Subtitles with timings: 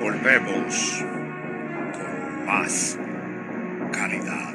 [0.00, 1.04] Volvemos
[1.92, 2.98] con más
[3.92, 4.54] calidad,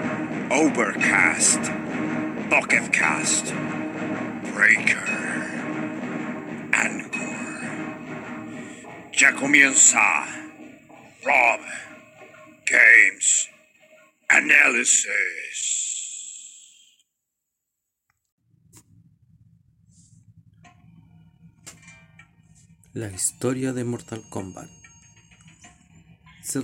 [0.53, 1.61] Overcast,
[2.49, 3.53] Pocketcast,
[4.53, 5.07] Breaker,
[6.73, 7.61] Anchor.
[9.13, 10.25] Ya comienza
[11.23, 11.61] Rob
[12.69, 13.47] Games
[14.27, 15.07] Analysis.
[22.91, 24.69] La historia de Mortal Kombat
[26.43, 26.59] se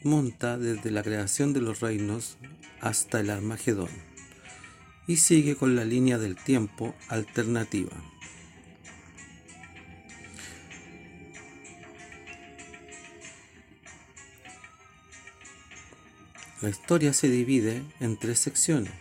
[0.00, 2.38] remonta desde la creación de los reinos
[2.82, 3.88] hasta el Armagedón
[5.06, 7.92] y sigue con la línea del tiempo alternativa.
[16.60, 18.92] La historia se divide en tres secciones.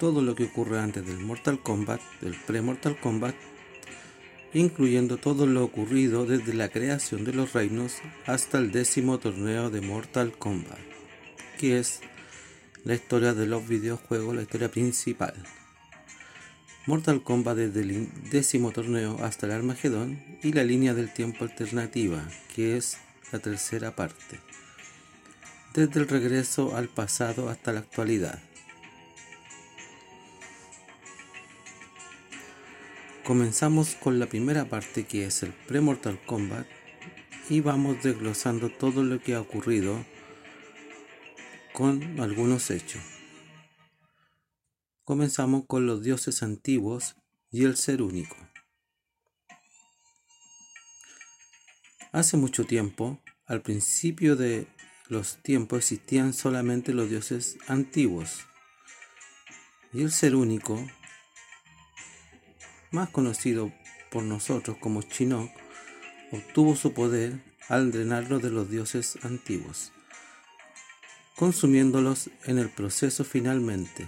[0.00, 3.34] Todo lo que ocurre antes del Mortal Kombat, del pre-Mortal Kombat
[4.52, 9.80] incluyendo todo lo ocurrido desde la creación de los reinos hasta el décimo torneo de
[9.80, 10.78] Mortal Kombat,
[11.60, 12.00] que es
[12.84, 15.34] la historia de los videojuegos, la historia principal.
[16.86, 22.26] Mortal Kombat desde el décimo torneo hasta el Armagedón y la línea del tiempo alternativa,
[22.54, 22.96] que es
[23.30, 24.40] la tercera parte,
[25.74, 28.40] desde el regreso al pasado hasta la actualidad.
[33.22, 36.66] Comenzamos con la primera parte que es el pre-Mortal Kombat
[37.50, 40.02] y vamos desglosando todo lo que ha ocurrido
[41.72, 43.02] con algunos hechos.
[45.04, 47.16] Comenzamos con los dioses antiguos
[47.50, 48.36] y el ser único.
[52.12, 54.66] Hace mucho tiempo, al principio de
[55.08, 58.46] los tiempos existían solamente los dioses antiguos
[59.92, 60.84] y el ser único
[62.90, 63.72] más conocido
[64.10, 65.50] por nosotros como Chinook,
[66.32, 69.92] obtuvo su poder al drenarlo de los dioses antiguos,
[71.40, 74.06] consumiéndolos en el proceso finalmente.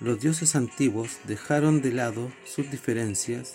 [0.00, 3.52] Los dioses antiguos dejaron de lado sus diferencias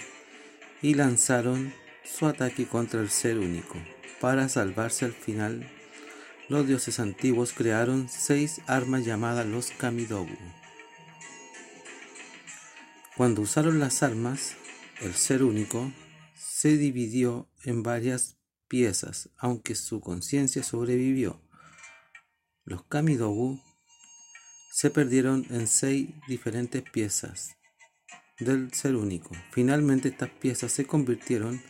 [0.82, 1.74] y lanzaron
[2.06, 3.76] su ataque contra el ser único.
[4.22, 5.70] Para salvarse al final,
[6.48, 10.38] los dioses antiguos crearon seis armas llamadas los Kamidogu
[13.20, 14.56] cuando usaron las armas,
[15.02, 15.92] el ser único
[16.36, 18.38] se dividió en varias
[18.70, 21.42] piezas, aunque su conciencia sobrevivió.
[22.70, 23.60] Los Kamidogu
[24.72, 27.58] se perdieron en seis diferentes piezas
[28.38, 29.32] del ser único.
[29.50, 31.64] Finalmente estas piezas se convirtieron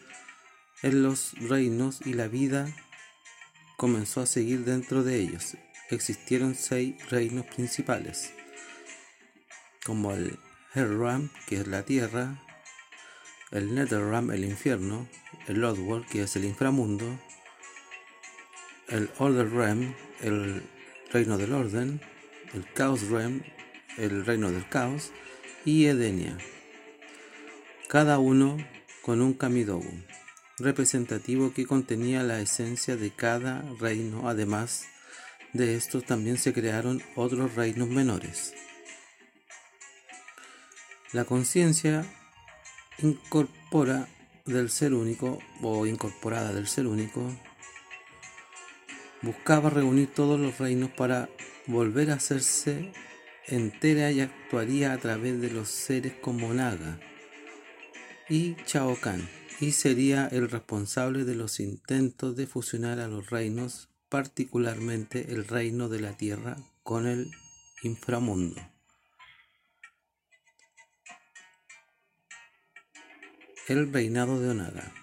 [0.83, 2.67] en los reinos y la vida
[3.77, 5.55] comenzó a seguir dentro de ellos.
[5.89, 8.33] Existieron seis reinos principales,
[9.85, 10.37] como el
[10.75, 12.43] Ram, que es la tierra,
[13.51, 15.07] el Netherram, el infierno,
[15.47, 17.05] el World, que es el inframundo,
[18.89, 20.61] el Order Realm, el
[21.11, 22.01] reino del orden,
[22.53, 23.41] el Chaos Realm,
[23.97, 25.11] el reino del caos,
[25.65, 26.37] y Edenia.
[27.87, 28.57] Cada uno
[29.01, 29.91] con un Kamidogu,
[30.59, 34.29] representativo que contenía la esencia de cada reino.
[34.29, 34.85] Además
[35.53, 38.53] de estos también se crearon otros reinos menores.
[41.11, 42.05] La conciencia
[42.99, 44.07] incorpora
[44.45, 47.31] del ser único o incorporada del ser único
[49.21, 51.29] buscaba reunir todos los reinos para
[51.67, 52.91] volver a hacerse
[53.47, 56.99] entera y actuaría a través de los seres como Naga
[58.29, 59.27] y Chao Kahn
[59.59, 65.89] y sería el responsable de los intentos de fusionar a los reinos, particularmente el reino
[65.89, 67.29] de la tierra con el
[67.83, 68.55] inframundo.
[73.67, 74.93] El reinado de Onaga.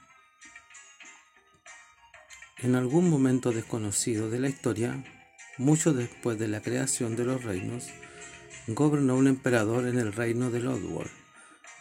[2.59, 5.05] En algún momento desconocido de la historia,
[5.59, 7.89] mucho después de la creación de los reinos,
[8.67, 11.09] gobernó un emperador en el reino de Lodwar,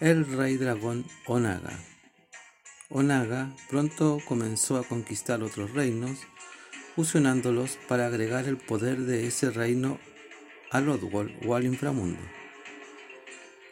[0.01, 1.79] el rey dragón Onaga.
[2.89, 6.19] Onaga pronto comenzó a conquistar otros reinos,
[6.95, 9.97] fusionándolos para agregar el poder de ese reino
[10.71, 12.19] al Oddworld o al inframundo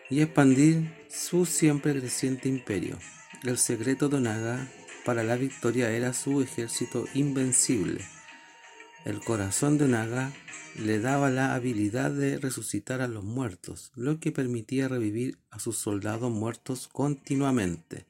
[0.09, 2.97] y expandir su siempre creciente imperio.
[3.44, 4.67] El secreto de Onaga
[5.05, 8.05] para la victoria era su ejército invencible.
[9.05, 10.31] El corazón de Onaga
[10.77, 15.77] le daba la habilidad de resucitar a los muertos, lo que permitía revivir a sus
[15.77, 18.05] soldados muertos continuamente.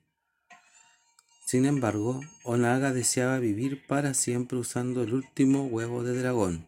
[1.46, 6.66] Sin embargo, Onaga deseaba vivir para siempre usando el último huevo de dragón.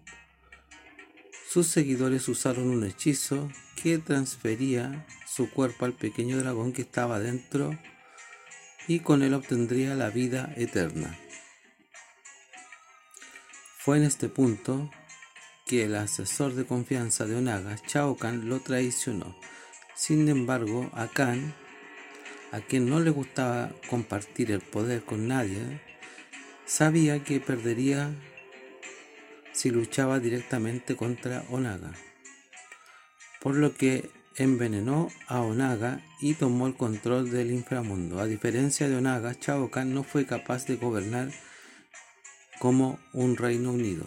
[1.49, 3.49] Sus seguidores usaron un hechizo
[3.81, 7.77] que transfería su cuerpo al pequeño dragón que estaba dentro
[8.87, 11.17] y con él obtendría la vida eterna.
[13.77, 14.89] Fue en este punto
[15.65, 19.35] que el asesor de confianza de Onaga, Chao Kahn, lo traicionó.
[19.95, 21.53] Sin embargo, a Kahn
[22.51, 25.81] a quien no le gustaba compartir el poder con nadie,
[26.65, 28.11] sabía que perdería
[29.51, 31.91] si luchaba directamente contra Onaga,
[33.41, 38.19] por lo que envenenó a Onaga y tomó el control del inframundo.
[38.19, 41.29] A diferencia de Onaga, Kahn no fue capaz de gobernar
[42.59, 44.05] como un reino unido.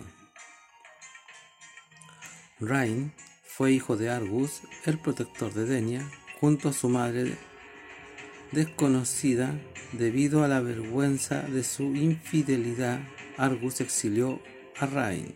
[2.60, 3.12] Rain
[3.44, 6.08] fue hijo de Argus, el protector de Denia,
[6.40, 7.36] junto a su madre
[8.52, 9.54] desconocida
[9.92, 13.00] debido a la vergüenza de su infidelidad,
[13.36, 14.40] Argus exilió
[14.78, 15.34] a Rain.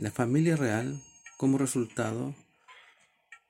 [0.00, 0.98] La familia real,
[1.36, 2.34] como resultado,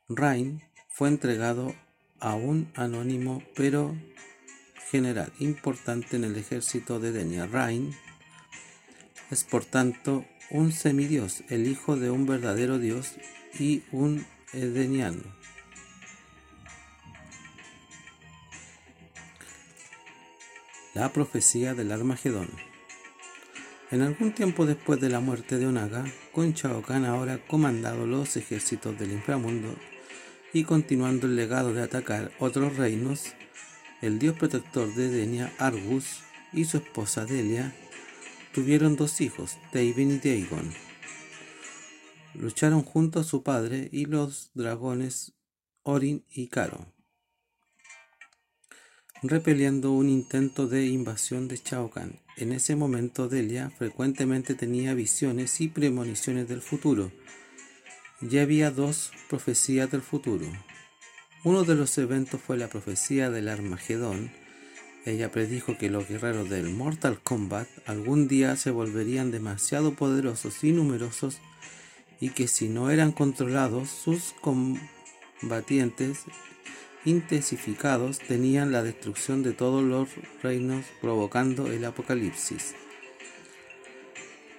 [0.08, 1.76] Rain fue entregado
[2.18, 3.96] a un anónimo pero
[4.90, 7.46] general importante en el ejército de Denia.
[7.46, 7.94] Rain
[9.30, 13.14] es por tanto un semidios, el hijo de un verdadero dios
[13.56, 15.22] y un edeniano.
[20.94, 22.69] La profecía del Armagedón.
[23.90, 26.54] En algún tiempo después de la muerte de Onaga, con
[27.04, 29.74] ahora comandado los ejércitos del inframundo
[30.52, 33.34] y continuando el legado de atacar otros reinos,
[34.00, 36.22] el dios protector de Edenia, Argus,
[36.52, 37.72] y su esposa Delia
[38.52, 40.72] Tuvieron dos hijos, David y Dagon.
[42.34, 45.34] Lucharon junto a su padre y los dragones
[45.84, 46.92] Orin y Caro,
[49.22, 52.18] repeliendo un intento de invasión de Shao Kahn.
[52.36, 57.12] En ese momento Delia frecuentemente tenía visiones y premoniciones del futuro.
[58.20, 60.46] Ya había dos profecías del futuro.
[61.44, 64.30] Uno de los eventos fue la profecía del Armagedón,
[65.06, 70.72] ella predijo que los guerreros del Mortal Kombat algún día se volverían demasiado poderosos y
[70.72, 71.38] numerosos
[72.20, 76.24] y que si no eran controlados sus combatientes
[77.04, 80.08] intensificados tenían la destrucción de todos los
[80.42, 82.74] reinos provocando el apocalipsis.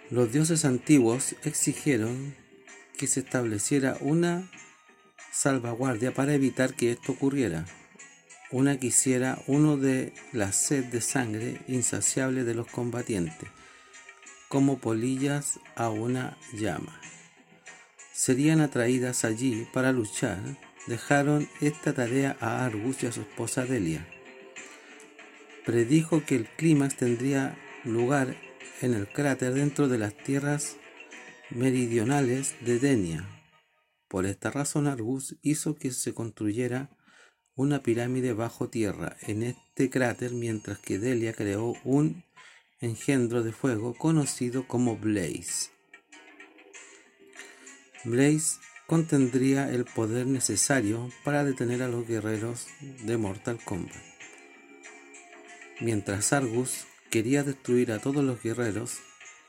[0.09, 2.35] Los dioses antiguos exigieron
[2.97, 4.49] que se estableciera una
[5.31, 7.65] salvaguardia para evitar que esto ocurriera
[8.51, 13.49] una quisiera uno de la sed de sangre insaciable de los combatientes,
[14.49, 16.99] como polillas a una llama.
[18.13, 20.39] Serían atraídas allí para luchar,
[20.87, 24.07] dejaron esta tarea a Argus y a su esposa Delia.
[25.65, 28.35] Predijo que el clímax tendría lugar
[28.81, 30.77] en el cráter dentro de las tierras
[31.49, 33.27] meridionales de Denia.
[34.07, 36.89] Por esta razón Argus hizo que se construyera
[37.55, 42.23] una pirámide bajo tierra en este cráter mientras que Delia creó un
[42.79, 45.69] engendro de fuego conocido como Blaze.
[48.03, 48.57] Blaze
[48.91, 52.67] contendría el poder necesario para detener a los guerreros
[53.05, 53.95] de Mortal Kombat.
[55.79, 58.97] Mientras Argus quería destruir a todos los guerreros,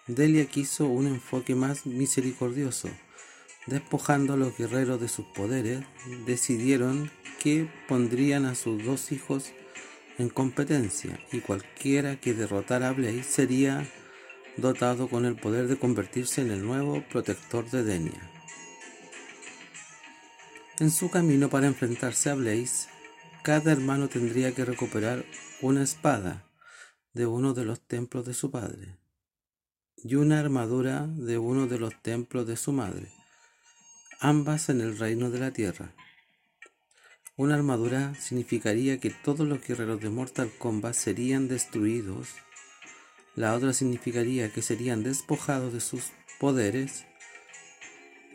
[0.07, 2.89] Delia quiso un enfoque más misericordioso
[3.67, 5.83] Despojando a los guerreros de sus poderes,
[6.25, 9.53] decidieron que pondrían a sus dos hijos
[10.19, 13.89] en competencia y cualquiera que derrotara a Blaze sería
[14.57, 18.32] dotado con el poder de convertirse en el nuevo protector de Denia.
[20.83, 22.89] En su camino para enfrentarse a Blaze,
[23.45, 25.25] cada hermano tendría que recuperar
[25.61, 26.51] una espada
[27.13, 28.99] de uno de los templos de su padre
[29.97, 33.13] y una armadura de uno de los templos de su madre
[34.19, 35.95] ambas en el reino de la tierra.
[37.37, 42.27] Una armadura significaría que todos los guerreros de Mortal Kombat serían destruidos.
[43.37, 46.11] La otra significaría que serían despojados de sus
[46.41, 47.05] poderes.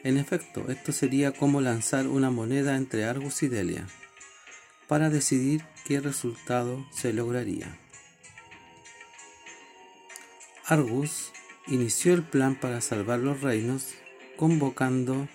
[0.04, 3.88] En efecto, esto sería como lanzar una moneda entre Argus y Delia
[4.88, 7.78] para decidir qué resultado se lograría.
[10.66, 11.32] Argus
[11.68, 13.94] inició el plan para salvar los reinos
[14.38, 15.28] convocando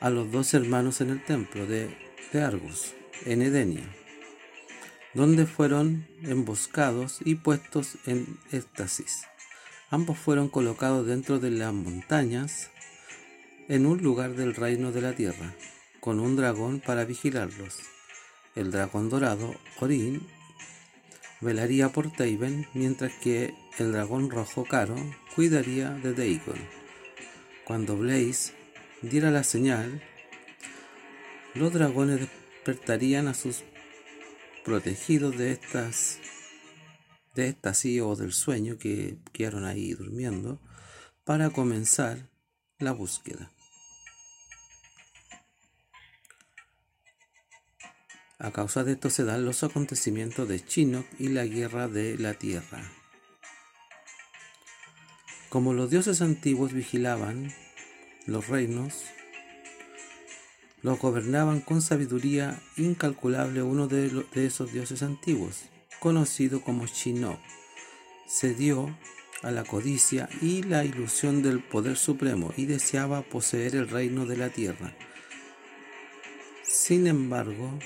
[0.00, 3.84] a los dos hermanos en el templo de de Argus, en Edenia,
[5.14, 9.24] donde fueron emboscados y puestos en éxtasis.
[9.90, 12.70] Ambos fueron colocados dentro de las montañas,
[13.70, 15.54] en un lugar del reino de la tierra,
[16.00, 17.78] con un dragón para vigilarlos.
[18.56, 20.26] El dragón dorado, Orin,
[21.40, 24.96] velaría por Taven, mientras que el dragón rojo Caro
[25.36, 26.58] cuidaría de Dagon.
[27.64, 28.54] Cuando Blaze
[29.02, 30.02] diera la señal,
[31.54, 33.62] los dragones despertarían a sus
[34.64, 36.18] protegidos de estas
[37.36, 37.72] de esta
[38.02, 40.60] o del sueño que quedaron ahí durmiendo
[41.22, 42.28] para comenzar
[42.80, 43.52] la búsqueda.
[48.42, 52.32] A causa de esto se dan los acontecimientos de Chinook y la guerra de la
[52.32, 52.82] tierra.
[55.50, 57.52] Como los dioses antiguos vigilaban
[58.24, 58.94] los reinos,
[60.80, 65.64] los gobernaban con sabiduría incalculable uno de, esos dioses antiguos,
[65.98, 67.38] conocido como Shinnok.
[68.26, 68.96] Se dio
[69.42, 74.38] a la codicia y la ilusión del poder supremo y deseaba poseer el reino de
[74.38, 74.94] la tierra.
[76.62, 77.78] Sin embargo,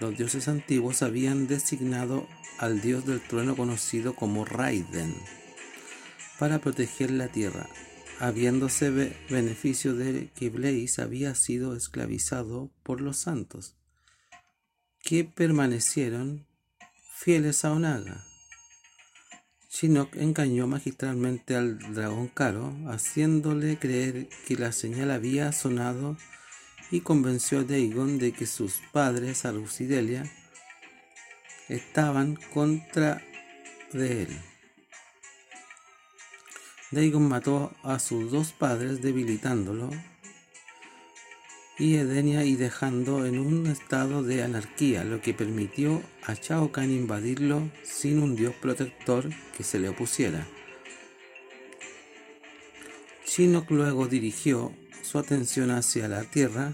[0.00, 2.26] los dioses antiguos habían designado
[2.58, 5.14] al dios del trueno conocido como Raiden
[6.38, 7.68] para proteger la tierra,
[8.18, 8.90] habiéndose
[9.28, 13.76] beneficio de que Blaze había sido esclavizado por los santos,
[15.02, 16.46] que permanecieron
[17.14, 18.24] fieles a Onaga.
[19.70, 26.16] Shinnok engañó magistralmente al dragón Caro, haciéndole creer que la señal había sonado
[26.90, 30.24] y convenció a Dagon de que sus padres, Argus y Delia,
[31.68, 33.22] estaban contra
[33.92, 34.38] de él.
[36.90, 39.90] Dagon mató a sus dos padres debilitándolo
[41.78, 46.90] y Edenia y dejando en un estado de anarquía, lo que permitió a Shao Kahn
[46.90, 50.46] invadirlo sin un dios protector que se le opusiera.
[53.24, 54.74] Shinnok luego dirigió
[55.10, 56.72] su atención hacia la tierra,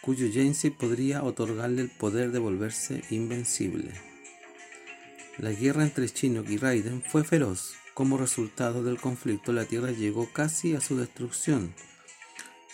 [0.00, 3.92] cuyo Yancy podría otorgarle el poder de volverse invencible.
[5.36, 10.32] La guerra entre Shinnok y Raiden fue feroz, como resultado del conflicto, la Tierra llegó
[10.32, 11.74] casi a su destrucción,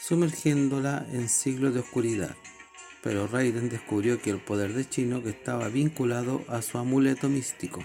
[0.00, 2.36] sumergiéndola en siglos de oscuridad.
[3.02, 7.84] Pero Raiden descubrió que el poder de Chino estaba vinculado a su amuleto místico,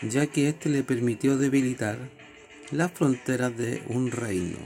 [0.00, 1.98] ya que éste le permitió debilitar
[2.72, 4.58] las fronteras de un reino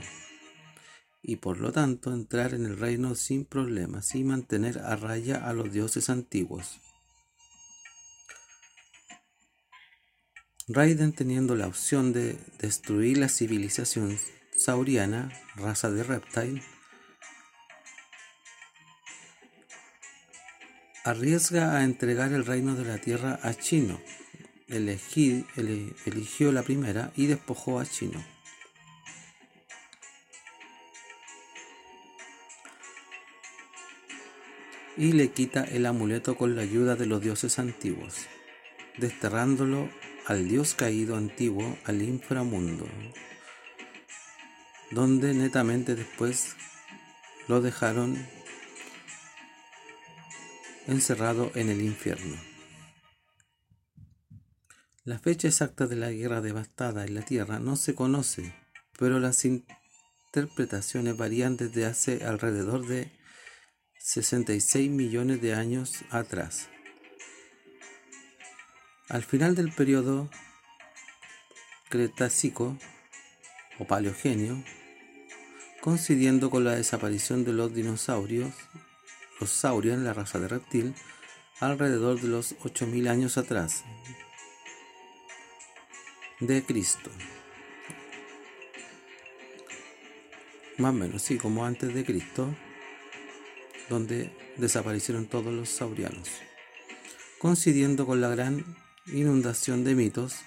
[1.23, 5.53] y por lo tanto entrar en el reino sin problemas y mantener a raya a
[5.53, 6.79] los dioses antiguos.
[10.67, 14.17] Raiden teniendo la opción de destruir la civilización
[14.55, 16.63] sauriana, raza de reptile,
[21.03, 23.99] arriesga a entregar el reino de la tierra a Chino.
[24.71, 28.23] Eligió la primera y despojó a Chino.
[34.97, 38.27] Y le quita el amuleto con la ayuda de los dioses antiguos,
[38.97, 39.89] desterrándolo
[40.27, 42.87] al dios caído antiguo al inframundo,
[44.91, 46.55] donde netamente después
[47.47, 48.17] lo dejaron
[50.87, 52.50] encerrado en el infierno.
[55.03, 58.53] La fecha exacta de la guerra devastada en la tierra no se conoce,
[58.99, 63.11] pero las interpretaciones varían desde hace alrededor de
[63.97, 66.69] 66 millones de años atrás.
[69.09, 70.29] Al final del periodo
[71.89, 72.77] Cretácico
[73.79, 74.63] o Paleogenio,
[75.81, 78.53] coincidiendo con la desaparición de los dinosaurios,
[79.39, 80.93] los saurios, la raza de reptil,
[81.59, 83.83] alrededor de los 8000 años atrás
[86.41, 87.09] de Cristo.
[90.77, 92.53] Más o menos, sí, como antes de Cristo,
[93.89, 96.29] donde desaparecieron todos los saurianos,
[97.39, 98.65] coincidiendo con la gran
[99.05, 100.41] inundación de mitos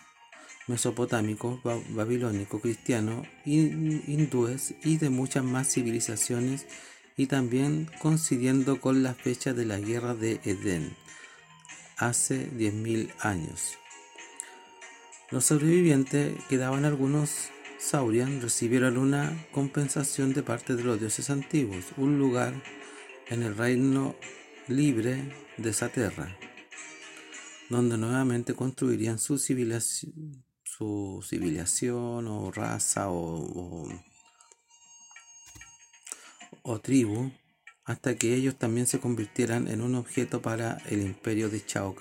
[0.66, 1.60] mesopotámicos,
[1.90, 6.66] babilónico, cristiano, hindúes y de muchas más civilizaciones
[7.16, 10.96] y también coincidiendo con la fecha de la guerra de Edén,
[11.98, 13.78] hace 10.000 años.
[15.30, 22.18] Los sobrevivientes, quedaban algunos Saurian, recibieron una compensación de parte de los dioses antiguos, un
[22.18, 22.54] lugar
[23.28, 24.16] en el reino
[24.68, 26.36] libre de esa tierra,
[27.68, 30.44] donde nuevamente construirían su civilización,
[31.22, 33.88] civilización o raza o,
[36.62, 37.30] o, tribu,
[37.84, 41.94] hasta que ellos también se convirtieran en un objeto para el imperio de Chao.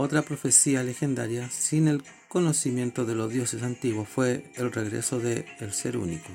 [0.00, 5.72] Otra profecía legendaria sin el conocimiento de los dioses antiguos fue el regreso de el
[5.72, 6.28] ser único.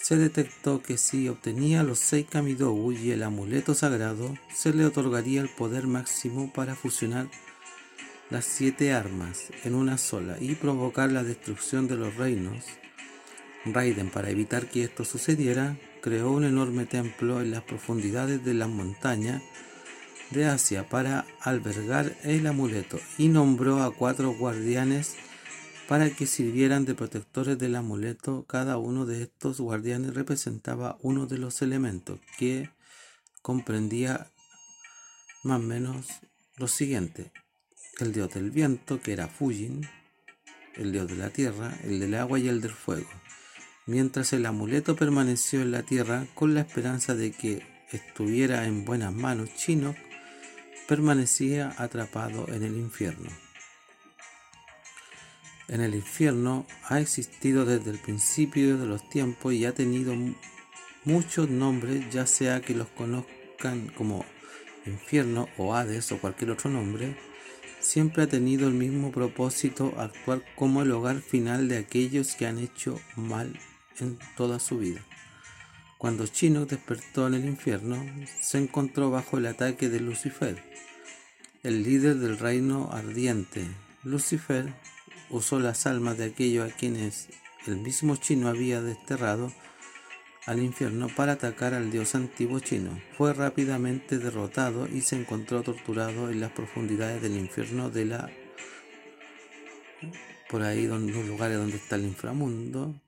[0.00, 5.42] Se detectó que si obtenía los seis Kamidogu y el amuleto sagrado, se le otorgaría
[5.42, 7.28] el poder máximo para fusionar
[8.30, 12.64] las siete armas en una sola y provocar la destrucción de los reinos.
[13.66, 18.68] Raiden, para evitar que esto sucediera, creó un enorme templo en las profundidades de la
[18.68, 19.42] montaña
[20.32, 25.16] de Asia para albergar el amuleto y nombró a cuatro guardianes
[25.88, 28.44] para que sirvieran de protectores del amuleto.
[28.46, 32.70] Cada uno de estos guardianes representaba uno de los elementos que
[33.42, 34.30] comprendía
[35.44, 36.06] más o menos
[36.56, 37.32] lo siguiente.
[37.98, 39.86] El dios del viento, que era Fujin,
[40.76, 43.10] el dios de la tierra, el del agua y el del fuego.
[43.86, 49.12] Mientras el amuleto permaneció en la tierra con la esperanza de que estuviera en buenas
[49.12, 49.94] manos, Chino
[50.88, 53.30] permanecía atrapado en el infierno.
[55.68, 60.14] En el infierno ha existido desde el principio de los tiempos y ha tenido
[61.04, 64.24] muchos nombres, ya sea que los conozcan como
[64.86, 67.16] infierno o Hades o cualquier otro nombre,
[67.80, 72.58] siempre ha tenido el mismo propósito, actuar como el hogar final de aquellos que han
[72.58, 73.58] hecho mal
[73.98, 75.04] en toda su vida.
[76.02, 78.04] Cuando Chino despertó en el infierno,
[78.40, 80.60] se encontró bajo el ataque de Lucifer,
[81.62, 83.68] el líder del reino ardiente.
[84.02, 84.74] Lucifer
[85.30, 87.28] usó las almas de aquellos a quienes
[87.68, 89.52] el mismo chino había desterrado
[90.44, 93.00] al infierno para atacar al dios antiguo chino.
[93.16, 98.28] Fue rápidamente derrotado y se encontró torturado en las profundidades del infierno de la
[100.50, 103.00] por ahí donde los lugares donde está el inframundo,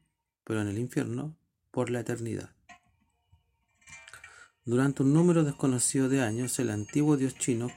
[0.44, 1.36] pero en el infierno
[1.72, 2.53] por la eternidad.
[4.66, 7.70] Durante un número desconocido de años, el antiguo dios chino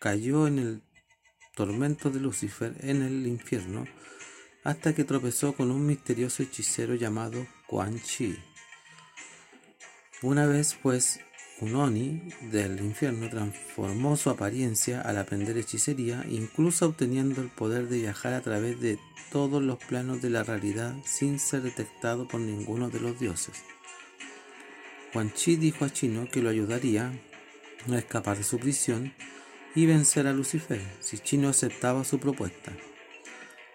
[0.00, 0.82] cayó en el
[1.54, 3.84] tormento de Lucifer en el infierno
[4.64, 8.34] hasta que tropezó con un misterioso hechicero llamado Quan Chi.
[10.22, 11.20] Una vez pues
[11.60, 17.98] un Oni del infierno transformó su apariencia al aprender hechicería, incluso obteniendo el poder de
[17.98, 18.98] viajar a través de
[19.30, 23.62] todos los planos de la realidad sin ser detectado por ninguno de los dioses.
[25.16, 27.10] Quan Chi dijo a Chino que lo ayudaría
[27.90, 29.14] a escapar de su prisión
[29.74, 32.76] y vencer a Lucifer si Chino aceptaba su propuesta.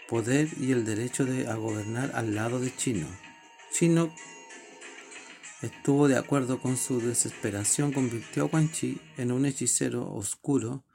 [0.08, 3.08] Poder y el derecho de gobernar al lado de Chino.
[3.74, 4.14] Chino
[5.64, 10.86] estuvo de acuerdo con su desesperación, convirtió a Quan Chi en un hechicero oscuro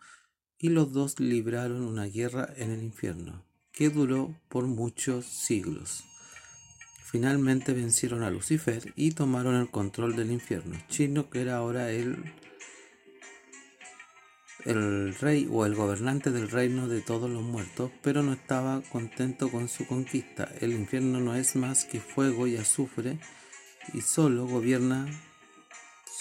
[0.61, 6.05] y los dos libraron una guerra en el infierno, que duró por muchos siglos.
[7.09, 10.77] Finalmente vencieron a Lucifer y tomaron el control del infierno.
[10.89, 12.35] Chino, que era ahora el,
[14.65, 19.53] el rey o el gobernante del reino de todos los muertos, pero no estaba contento
[19.53, 20.51] con su conquista.
[20.61, 23.21] El infierno no es más que fuego y azufre
[23.95, 25.07] y solo gobierna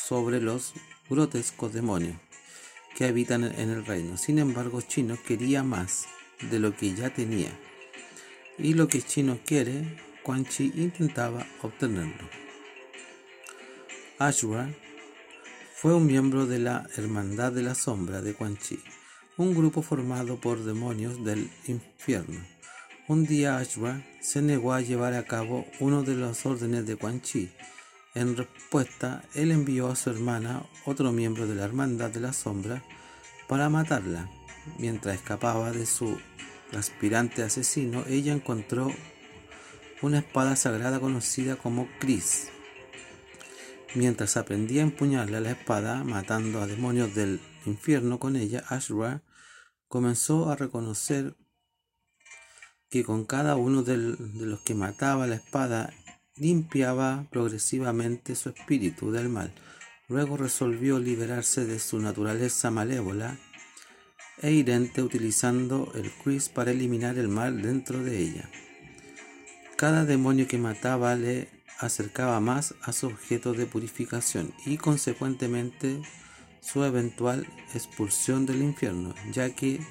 [0.07, 0.75] sobre los
[1.09, 2.17] grotescos demonios
[2.95, 4.17] que habitan en el reino.
[4.17, 6.05] Sin embargo, Chino quería más
[6.51, 7.49] de lo que ya tenía.
[8.59, 12.27] Y lo que Chino quiere Quan Chi intentaba obtenerlo.
[14.17, 14.73] Ashura
[15.75, 18.79] fue un miembro de la Hermandad de la Sombra de Quan Chi,
[19.37, 22.43] un grupo formado por demonios del infierno.
[23.07, 27.21] Un día Ashura se negó a llevar a cabo uno de los órdenes de Quan
[27.21, 27.51] Chi.
[28.15, 32.83] En respuesta, él envió a su hermana, otro miembro de la Hermandad de la Sombra,
[33.47, 34.27] para matarla.
[34.79, 36.17] Mientras escapaba de su
[36.75, 38.91] aspirante asesino, ella encontró
[40.01, 42.49] una espada sagrada conocida como Chris.
[43.93, 49.23] Mientras aprendía a empuñarle la espada, matando a demonios del infierno con ella, Ashra
[49.87, 51.35] comenzó a reconocer
[52.89, 55.93] que con cada uno de los que mataba la espada
[56.35, 59.53] limpiaba progresivamente su espíritu del mal.
[60.07, 63.37] Luego resolvió liberarse de su naturaleza malévola
[64.41, 68.49] e irente utilizando el Chris para eliminar el mal dentro de ella.
[69.77, 76.01] Cada demonio que mataba le acercaba más a su objeto de purificación y consecuentemente
[76.61, 79.81] su eventual expulsión del infierno, ya que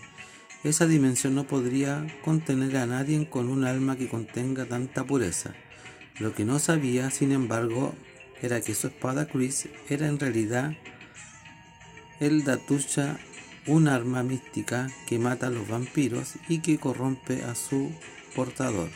[0.65, 5.55] esa dimensión no podría contener a nadie con un alma que contenga tanta pureza.
[6.19, 7.95] Lo que no sabía, sin embargo,
[8.41, 10.73] era que su espada Chris era en realidad
[12.21, 13.19] el Datusha,
[13.67, 17.93] un arma mística que mata a los vampiros y que corrompe a su
[18.35, 18.89] portador,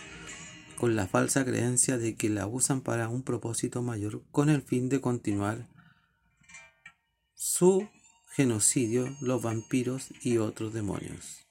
[0.78, 4.88] con la falsa creencia de que la usan para un propósito mayor con el fin
[4.88, 5.66] de continuar
[7.34, 7.88] su
[8.30, 11.48] genocidio, los vampiros y otros demonios.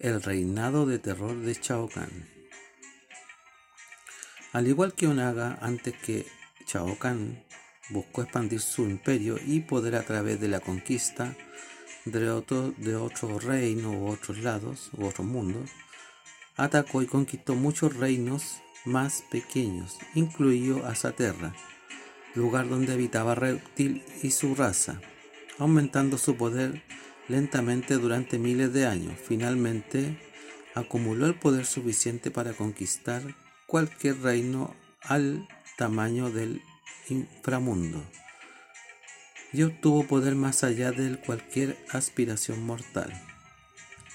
[0.00, 2.28] El reinado de terror de Chao Kahn.
[4.52, 6.26] Al igual que Onaga, antes que
[6.66, 7.44] Chao Kahn
[7.90, 11.36] buscó expandir su imperio y poder a través de la conquista
[12.04, 15.70] de otro, de otro reino u otros lados u otros mundos,
[16.58, 21.54] atacó y conquistó muchos reinos más pequeños, incluido Asaterra,
[22.34, 25.00] lugar donde habitaba Reptil y su raza,
[25.58, 26.82] aumentando su poder
[27.28, 29.14] lentamente durante miles de años.
[29.26, 30.18] Finalmente,
[30.74, 33.22] acumuló el poder suficiente para conquistar
[33.66, 36.60] cualquier reino al tamaño del
[37.08, 38.04] inframundo
[39.52, 43.12] y obtuvo poder más allá de cualquier aspiración mortal.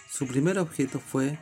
[0.09, 1.39] Su primer objeto fue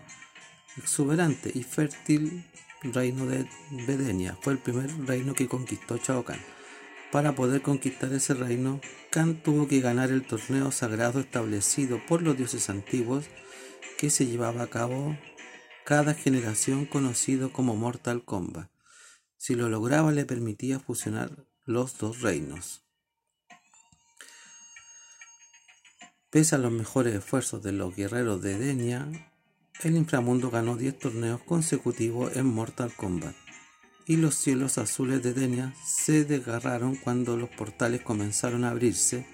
[0.77, 2.45] exuberante y fértil
[2.84, 3.47] reino de
[3.88, 4.38] Bedenia.
[4.41, 6.39] Fue el primer reino que conquistó Chao Kahn.
[7.12, 8.79] Para poder conquistar ese reino,
[9.10, 13.25] Khan tuvo que ganar el torneo sagrado establecido por los dioses antiguos
[13.97, 15.17] que se llevaba a cabo
[15.84, 18.71] cada generación conocido como Mortal Kombat.
[19.38, 22.86] Si lo lograba le permitía fusionar los dos reinos.
[26.29, 29.31] Pese a los mejores esfuerzos de los guerreros de Denia,
[29.84, 33.36] el inframundo ganó 10 torneos consecutivos en Mortal Kombat
[34.06, 39.26] y los cielos azules de Denia se desgarraron cuando los portales comenzaron a abrirse.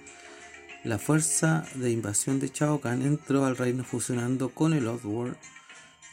[0.83, 5.35] La fuerza de invasión de Shao Kahn entró al reino fusionando con el Oddworld.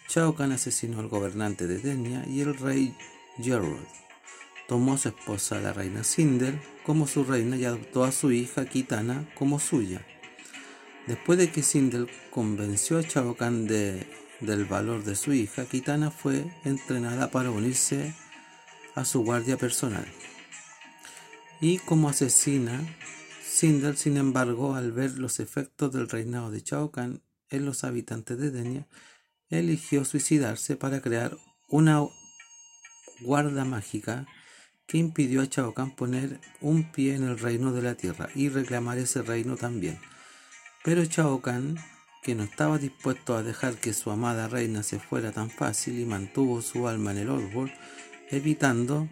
[0.08, 2.96] Shao Kahn asesinó al gobernante de Denia y el rey
[3.36, 3.86] Gerard.
[4.66, 8.64] Tomó a su esposa, la reina Sindel, como su reina y adoptó a su hija
[8.64, 10.04] Kitana como suya.
[11.06, 14.06] Después de que Sindel convenció a Shao Kahn de,
[14.40, 18.14] del valor de su hija, Kitana fue entrenada para unirse
[18.94, 20.06] a su guardia personal.
[21.60, 22.80] Y como asesina,
[23.42, 28.38] Sindel, sin embargo, al ver los efectos del reinado de Shao Kahn en los habitantes
[28.38, 28.86] de Denia,
[29.50, 31.36] eligió suicidarse para crear
[31.68, 32.02] una
[33.20, 34.26] guarda mágica
[34.86, 38.48] que impidió a Chao Kahn poner un pie en el reino de la tierra y
[38.48, 39.98] reclamar ese reino también.
[40.84, 41.78] Pero Chao Kahn,
[42.24, 46.06] que no estaba dispuesto a dejar que su amada reina se fuera tan fácil y
[46.06, 47.72] mantuvo su alma en el Oddworld,
[48.30, 49.08] evitando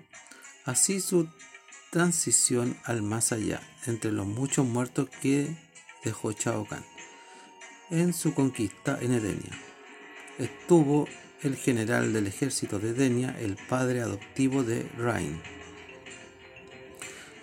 [0.64, 1.28] así su
[1.90, 5.54] transición al más allá, entre los muchos muertos que
[6.02, 6.82] dejó Chao Kahn
[7.90, 9.52] en su conquista en Edenia.
[10.38, 11.06] Estuvo
[11.42, 15.38] el general del ejército de Edenia, el padre adoptivo de Rain.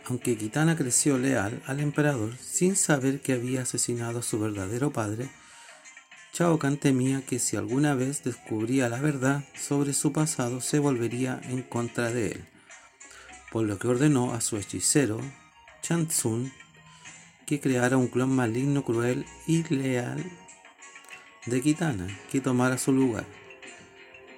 [0.05, 5.29] Aunque Kitana creció leal al emperador sin saber que había asesinado a su verdadero padre,
[6.31, 11.41] Chao Kahn temía que si alguna vez descubría la verdad sobre su pasado se volvería
[11.43, 12.45] en contra de él,
[13.51, 15.19] por lo que ordenó a su hechicero,
[15.81, 16.51] Chan Tsun,
[17.47, 20.23] que creara un clon maligno, cruel y leal
[21.47, 23.25] de Kitana, que tomara su lugar.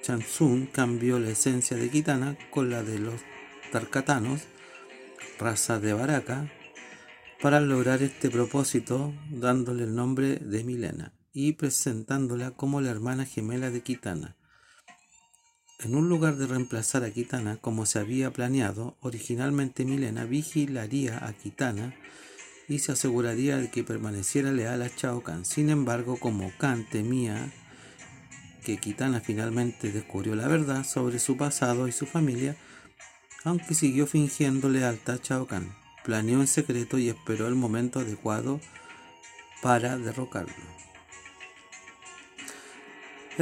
[0.02, 3.22] Chan Tsun cambió la esencia de Kitana con la de los
[3.72, 4.42] Tarkatanos,
[5.38, 6.50] raza de Baraka,
[7.42, 13.70] para lograr este propósito dándole el nombre de Milena y presentándola como la hermana gemela
[13.72, 14.36] de Kitana.
[15.80, 21.34] En un lugar de reemplazar a Kitana como se había planeado, originalmente Milena vigilaría a
[21.34, 21.96] Kitana
[22.68, 25.44] y se aseguraría de que permaneciera leal a Chao Kahn.
[25.44, 27.52] Sin embargo, como Kahn temía
[28.64, 32.56] que Kitana finalmente descubrió la verdad sobre su pasado y su familia,
[33.44, 35.74] aunque siguió fingiendo lealtad a Chao Kahn,
[36.06, 38.60] planeó en secreto y esperó el momento adecuado
[39.64, 40.54] para derrocarlo.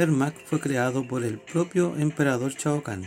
[0.00, 3.04] Ermac fue creado por el propio emperador Chao Kahn.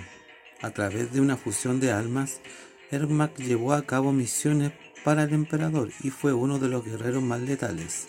[0.61, 2.39] A través de una fusión de almas,
[2.91, 7.41] Ermac llevó a cabo misiones para el emperador y fue uno de los guerreros más
[7.41, 8.07] letales.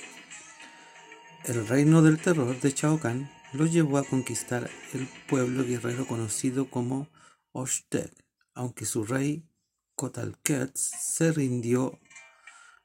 [1.44, 6.68] El reino del terror de Chao Kahn lo llevó a conquistar el pueblo guerrero conocido
[6.68, 7.08] como
[7.52, 8.12] Oshtek,
[8.52, 9.48] aunque su rey
[9.94, 11.98] Kotalkets se rindió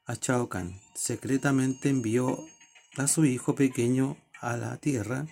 [0.06, 0.80] a Chao Kahn.
[0.94, 2.38] Secretamente envió
[2.96, 5.26] a su hijo pequeño a la tierra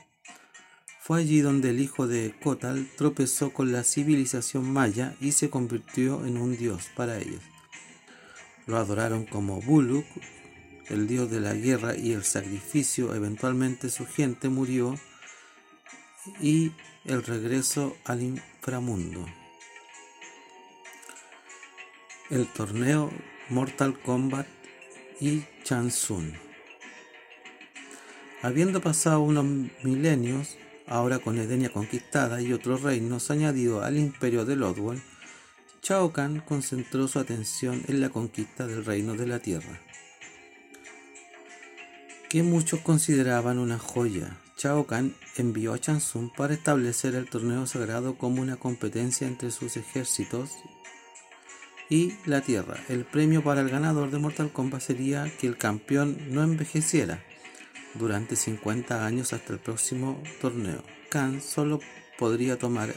[1.08, 6.26] Fue allí donde el hijo de Kotal tropezó con la civilización maya y se convirtió
[6.26, 7.40] en un dios para ellos.
[8.66, 10.04] Lo adoraron como Buluk,
[10.88, 13.14] el dios de la guerra y el sacrificio.
[13.14, 14.96] Eventualmente su gente murió
[16.42, 16.72] y
[17.06, 19.24] el regreso al inframundo.
[22.28, 23.10] El torneo
[23.48, 24.46] Mortal Kombat
[25.22, 26.34] y Chansun.
[28.42, 29.46] Habiendo pasado unos
[29.82, 30.58] milenios,
[30.88, 35.02] ahora con Edenia conquistada y otros reinos añadidos al imperio de Lodwell,
[35.82, 39.80] Shao Kahn concentró su atención en la conquista del reino de la tierra,
[42.28, 44.36] que muchos consideraban una joya.
[44.58, 49.76] Shao Kahn envió a Chansun para establecer el torneo sagrado como una competencia entre sus
[49.76, 50.50] ejércitos
[51.88, 52.76] y la Tierra.
[52.88, 57.22] El premio para el ganador de Mortal Kombat sería que el campeón no envejeciera
[57.94, 60.82] durante 50 años hasta el próximo torneo.
[61.10, 61.80] Khan solo
[62.18, 62.94] podría tomar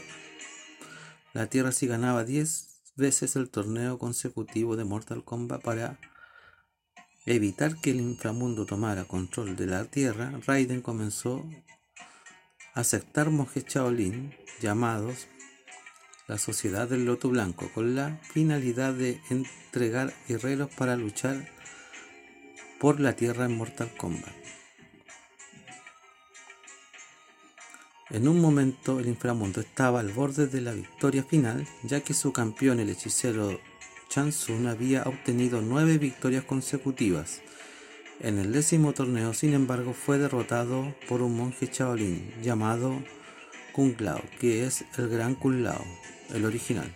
[1.32, 5.98] la Tierra si ganaba 10 veces el torneo consecutivo de Mortal Kombat para
[7.24, 10.38] evitar que el inframundo tomara control de la Tierra.
[10.46, 11.48] Raiden comenzó
[12.74, 15.28] a aceptar monjes Shaolin llamados
[16.28, 21.48] la Sociedad del Loto Blanco con la finalidad de entregar guerreros para luchar
[22.78, 24.32] por la Tierra en Mortal Kombat.
[28.12, 32.30] En un momento el inframundo estaba al borde de la victoria final, ya que su
[32.30, 33.58] campeón, el hechicero
[34.10, 37.40] Chansun, había obtenido nueve victorias consecutivas.
[38.20, 43.02] En el décimo torneo, sin embargo, fue derrotado por un monje Shaolin llamado
[43.72, 45.82] Kung Lao, que es el Gran Kung Lao,
[46.34, 46.92] el original.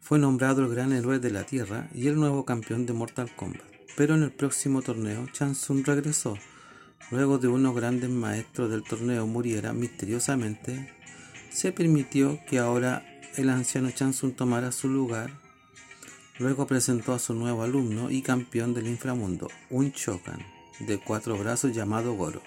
[0.00, 3.62] Fue nombrado el gran héroe de la Tierra y el nuevo campeón de Mortal Kombat.
[3.96, 6.36] Pero en el próximo torneo, Chansun regresó
[7.10, 10.92] Luego de unos grandes maestros del torneo muriera misteriosamente,
[11.50, 13.04] se permitió que ahora
[13.36, 15.30] el anciano Chansun tomara su lugar.
[16.38, 20.44] Luego presentó a su nuevo alumno y campeón del inframundo, un Shokan
[20.80, 22.42] de cuatro brazos llamado Goro.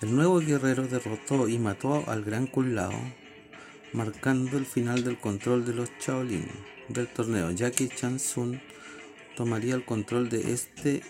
[0.00, 2.92] El nuevo guerrero derrotó y mató al gran Kulao,
[3.92, 6.46] marcando el final del control de los Shaolin
[6.88, 8.60] del torneo, ya que Chansun
[9.36, 11.02] tomaría el control de este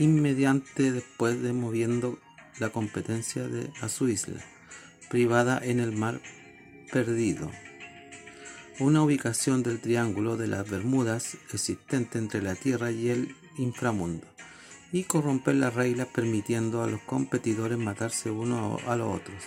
[0.00, 2.18] inmediante después de moviendo
[2.58, 4.42] la competencia de, a su isla,
[5.10, 6.20] privada en el mar
[6.92, 7.50] perdido.
[8.80, 14.26] Una ubicación del triángulo de las Bermudas existente entre la Tierra y el inframundo,
[14.92, 19.44] y corromper las reglas permitiendo a los competidores matarse uno a los otros.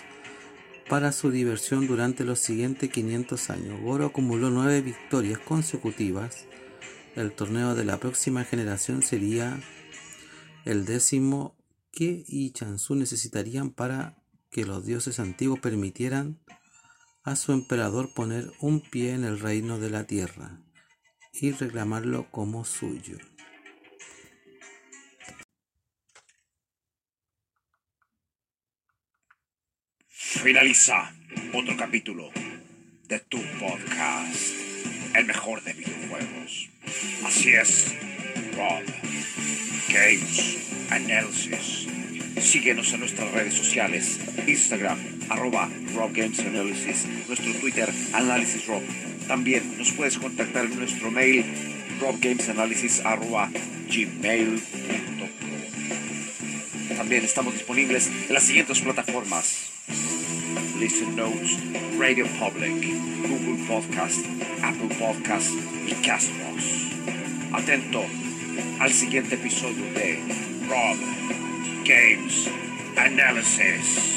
[0.88, 6.44] Para su diversión durante los siguientes 500 años, Goro acumuló nueve victorias consecutivas.
[7.16, 9.58] El torneo de la próxima generación sería
[10.64, 11.56] el décimo
[11.92, 14.16] que y Chansu necesitarían para
[14.50, 16.38] que los dioses antiguos permitieran
[17.24, 20.60] a su emperador poner un pie en el reino de la tierra
[21.32, 23.18] y reclamarlo como suyo.
[30.08, 31.14] Finaliza
[31.54, 32.30] otro capítulo
[33.08, 34.52] de tu podcast,
[35.14, 36.68] el mejor de videojuegos.
[37.24, 37.94] Así es,
[38.56, 39.21] Rob.
[39.88, 40.58] Games
[40.90, 41.86] Analysis.
[42.40, 48.82] Síguenos en nuestras redes sociales, Instagram, arroba Rob Games Analysis, nuestro Twitter, Análisis Rob.
[49.28, 51.44] También nos puedes contactar en nuestro mail,
[52.00, 53.50] robgamesanalysis arroba
[53.88, 54.62] gmail.com.
[56.96, 59.70] También estamos disponibles en las siguientes plataformas.
[60.78, 61.58] Listen Notes,
[61.98, 62.74] Radio Public,
[63.28, 64.24] Google Podcast,
[64.62, 65.50] Apple Podcast
[65.86, 66.64] y Castbox.
[67.52, 68.04] Atento
[68.82, 70.18] al siguiente episodio de
[70.68, 70.96] Rob
[71.84, 72.50] Games
[72.96, 74.11] Analysis.